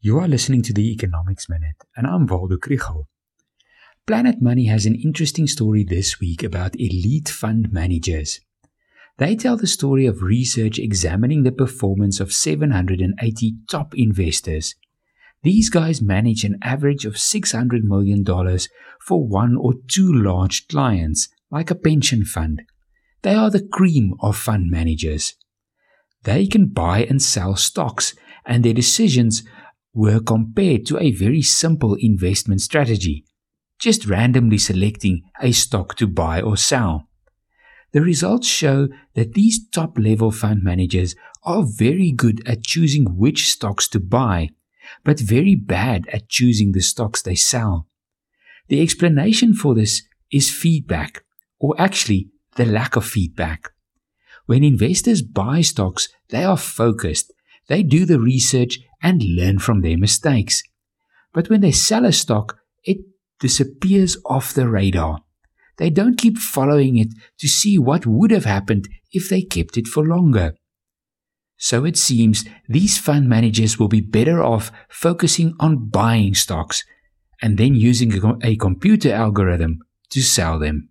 You 0.00 0.18
are 0.18 0.28
listening 0.28 0.60
to 0.62 0.74
the 0.74 0.92
Economics 0.92 1.48
Minute, 1.48 1.82
and 1.96 2.06
I'm 2.06 2.26
Waldo 2.26 2.56
Krugell. 2.58 3.06
Planet 4.06 4.42
Money 4.42 4.66
has 4.66 4.84
an 4.84 4.94
interesting 4.94 5.46
story 5.46 5.84
this 5.84 6.20
week 6.20 6.42
about 6.42 6.78
elite 6.78 7.30
fund 7.30 7.72
managers. 7.72 8.40
They 9.16 9.34
tell 9.34 9.56
the 9.56 9.66
story 9.66 10.04
of 10.04 10.22
research 10.22 10.78
examining 10.78 11.42
the 11.42 11.50
performance 11.50 12.20
of 12.20 12.32
780 12.32 13.54
top 13.70 13.94
investors. 13.96 14.74
These 15.42 15.70
guys 15.70 16.02
manage 16.02 16.44
an 16.44 16.58
average 16.62 17.06
of 17.06 17.14
$600 17.14 17.82
million 17.82 18.22
for 19.00 19.26
one 19.26 19.56
or 19.56 19.72
two 19.88 20.12
large 20.12 20.68
clients, 20.68 21.28
like 21.50 21.70
a 21.70 21.74
pension 21.74 22.26
fund. 22.26 22.62
They 23.22 23.34
are 23.34 23.50
the 23.50 23.66
cream 23.66 24.12
of 24.20 24.36
fund 24.36 24.70
managers. 24.70 25.34
They 26.24 26.46
can 26.46 26.66
buy 26.66 27.04
and 27.04 27.22
sell 27.22 27.56
stocks, 27.56 28.14
and 28.44 28.64
their 28.64 28.74
decisions 28.74 29.42
were 29.96 30.20
compared 30.20 30.84
to 30.84 30.98
a 30.98 31.10
very 31.10 31.40
simple 31.40 31.96
investment 31.98 32.60
strategy, 32.60 33.24
just 33.78 34.06
randomly 34.06 34.58
selecting 34.58 35.22
a 35.40 35.50
stock 35.52 35.96
to 35.96 36.06
buy 36.06 36.40
or 36.40 36.56
sell. 36.56 37.08
The 37.92 38.02
results 38.02 38.46
show 38.46 38.88
that 39.14 39.32
these 39.32 39.66
top 39.70 39.98
level 39.98 40.30
fund 40.30 40.62
managers 40.62 41.16
are 41.44 41.64
very 41.64 42.12
good 42.12 42.46
at 42.46 42.62
choosing 42.62 43.16
which 43.16 43.48
stocks 43.48 43.88
to 43.88 43.98
buy, 43.98 44.50
but 45.02 45.18
very 45.18 45.54
bad 45.54 46.06
at 46.12 46.28
choosing 46.28 46.72
the 46.72 46.82
stocks 46.82 47.22
they 47.22 47.34
sell. 47.34 47.88
The 48.68 48.82
explanation 48.82 49.54
for 49.54 49.74
this 49.74 50.02
is 50.30 50.50
feedback, 50.52 51.24
or 51.58 51.74
actually 51.80 52.28
the 52.56 52.66
lack 52.66 52.96
of 52.96 53.06
feedback. 53.06 53.70
When 54.44 54.62
investors 54.62 55.22
buy 55.22 55.62
stocks, 55.62 56.08
they 56.28 56.44
are 56.44 56.58
focused 56.58 57.32
they 57.68 57.82
do 57.82 58.04
the 58.04 58.20
research 58.20 58.80
and 59.06 59.22
learn 59.22 59.60
from 59.60 59.82
their 59.82 59.96
mistakes. 59.96 60.64
But 61.32 61.48
when 61.48 61.60
they 61.60 61.70
sell 61.70 62.04
a 62.04 62.10
stock, 62.12 62.58
it 62.82 62.98
disappears 63.38 64.16
off 64.26 64.52
the 64.52 64.68
radar. 64.68 65.20
They 65.78 65.90
don't 65.90 66.18
keep 66.18 66.38
following 66.38 66.96
it 66.96 67.14
to 67.38 67.46
see 67.46 67.78
what 67.78 68.04
would 68.04 68.32
have 68.32 68.46
happened 68.46 68.88
if 69.12 69.28
they 69.28 69.42
kept 69.42 69.76
it 69.76 69.86
for 69.86 70.04
longer. 70.04 70.54
So 71.56 71.84
it 71.84 71.96
seems 71.96 72.44
these 72.68 72.98
fund 72.98 73.28
managers 73.28 73.78
will 73.78 73.88
be 73.88 74.00
better 74.00 74.42
off 74.42 74.72
focusing 74.88 75.54
on 75.60 75.88
buying 75.88 76.34
stocks 76.34 76.82
and 77.40 77.58
then 77.58 77.76
using 77.76 78.12
a, 78.42 78.56
computer 78.56 79.12
algorithm 79.12 79.78
to 80.10 80.20
sell 80.20 80.58
them. 80.58 80.88